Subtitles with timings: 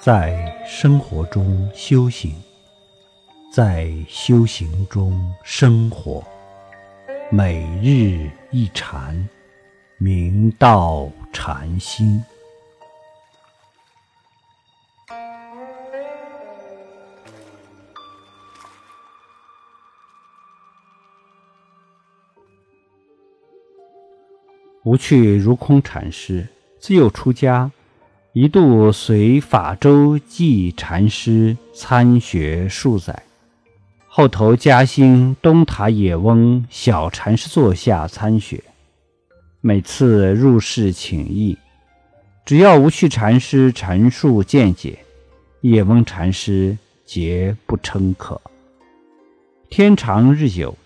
[0.00, 2.32] 在生活中修行，
[3.52, 6.24] 在修行中生活，
[7.32, 9.28] 每日一禅，
[9.98, 12.22] 明道禅心。
[24.84, 26.46] 无趣如空禅师
[26.78, 27.70] 自幼出家。
[28.40, 33.24] 一度随法州寂禅师参学数载，
[34.06, 38.62] 后投嘉兴东塔野翁小禅师座下参学。
[39.60, 41.58] 每次入室请益，
[42.44, 45.00] 只要无趣禅师陈述见解，
[45.62, 48.40] 野翁禅师皆不称可。
[49.68, 50.78] 天长日久，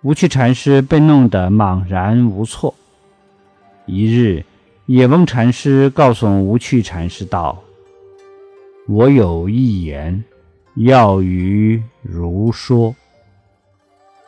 [0.00, 2.74] 无趣禅师被弄得茫然无措。
[3.84, 4.42] 一日。
[4.92, 7.62] 野翁禅师告诉无趣禅师道
[8.88, 10.24] ：“我有一言，
[10.74, 12.92] 要与如说。”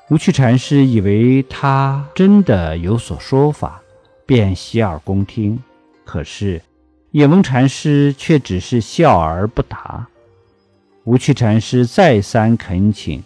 [0.08, 3.82] 无趣禅师以为他真的有所说法，
[4.24, 5.60] 便洗耳恭听。
[6.04, 6.62] 可是
[7.10, 10.06] 野翁禅师却只是笑而不答。
[11.02, 13.20] 无趣禅师再三恳请，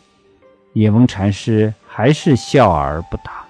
[0.72, 3.45] 野翁禅师还是笑而不答。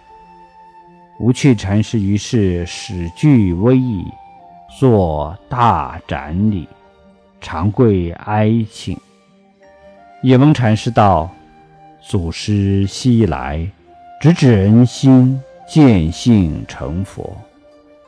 [1.19, 4.05] 无趣禅师于是始具威仪，
[4.78, 6.69] 作大展礼，
[7.41, 8.95] 长跪哀请。
[10.23, 11.31] 野翁禅师道
[12.06, 13.67] ：“祖师西来，
[14.20, 17.34] 直指人心，见性成佛，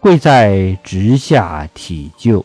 [0.00, 2.44] 贵在直下体就。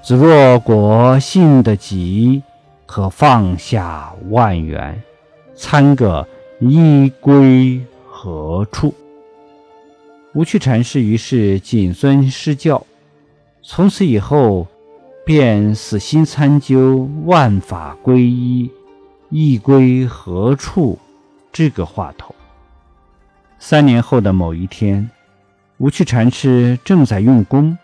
[0.00, 2.40] 子若果信得急，
[2.86, 5.02] 可放下万缘，
[5.56, 6.24] 参个
[6.60, 8.94] 依归何处？”
[10.34, 12.84] 无趣禅师于是谨遵师教，
[13.62, 14.66] 从此以后
[15.24, 18.68] 便死心参究“万法归一，
[19.30, 20.98] 一归何处”
[21.52, 22.34] 这个话头。
[23.60, 25.08] 三年后的某一天，
[25.78, 27.78] 无趣禅师正在用功，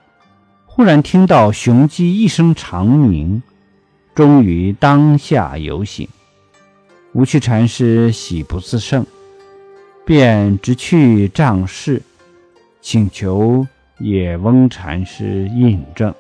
[0.66, 3.40] 忽然听到雄鸡一声长鸣，
[4.12, 6.08] 终于当下有醒。
[7.12, 9.06] 无趣禅师喜不自胜，
[10.04, 12.02] 便直去丈室。
[12.80, 13.66] 请求
[13.98, 16.14] 野翁禅师印证。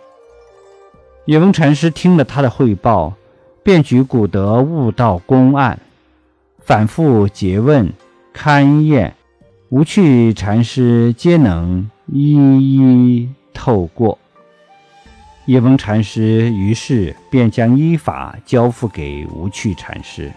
[1.24, 3.14] 野翁禅师听了他的汇报，
[3.62, 5.78] 便举古德悟道公案，
[6.58, 7.92] 反复诘问
[8.34, 9.14] 勘验，
[9.68, 14.18] 无趣禅师皆能一一透过。
[15.46, 20.30] 野翁禅师于是便将依法交付给无趣禅师，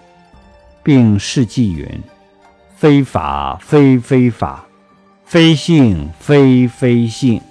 [0.82, 1.88] 并示记云
[2.76, 4.66] ：“非法非非法。”
[5.34, 7.42] 非性非非性，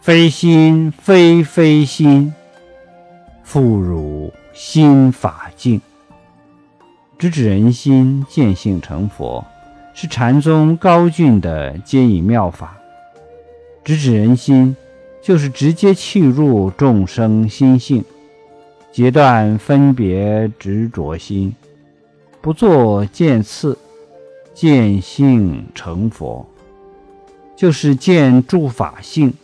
[0.00, 2.34] 非心非非心，
[3.44, 5.80] 复如心法境，
[7.16, 9.44] 直指人心，见性成佛，
[9.94, 12.76] 是禅宗高峻的接引妙法。
[13.84, 14.74] 直指人心，
[15.22, 18.04] 就是直接契入众生心性，
[18.90, 21.54] 截断分别执着心，
[22.40, 23.78] 不做见次，
[24.52, 26.44] 见性成佛。
[27.58, 29.34] 就是见诸法性，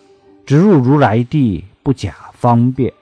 [0.47, 2.93] 直入如来地，不假方便。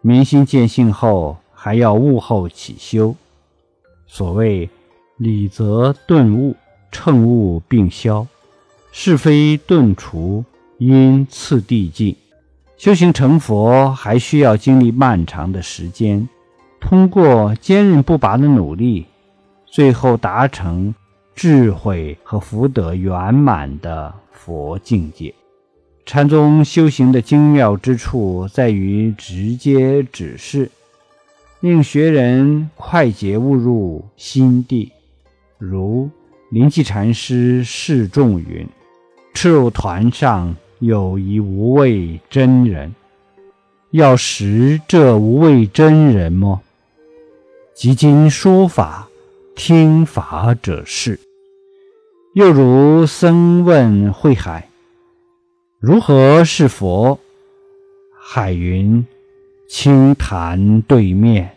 [0.00, 3.14] 明心见性后，还要悟后起修。
[4.08, 4.68] 所谓
[5.16, 6.56] 理则顿悟，
[6.90, 8.26] 乘悟并消，
[8.90, 10.44] 是非顿除，
[10.78, 12.16] 因次第进。
[12.76, 16.28] 修行成佛，还需要经历漫长的时间，
[16.80, 19.06] 通过坚韧不拔的努力，
[19.66, 20.92] 最后达成。
[21.36, 25.34] 智慧和福德圆满的佛境界，
[26.06, 30.70] 禅宗修行的精妙之处在于直接指示，
[31.60, 34.90] 令学人快捷悟入心地。
[35.58, 36.08] 如
[36.50, 38.66] 灵济禅师示众云
[39.34, 42.94] ：“赤肉团上有一无畏真人，
[43.90, 46.62] 要识这无畏真人么？
[47.74, 49.06] 即今说法，
[49.54, 51.20] 听法者是。”
[52.36, 54.68] 又如僧问慧海
[55.80, 57.18] ：“如何是佛？”
[58.12, 59.06] 海云
[59.70, 61.56] ：“清潭对面，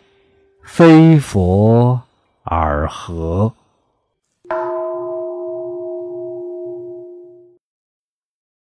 [0.62, 2.00] 非佛
[2.44, 3.52] 尔何？”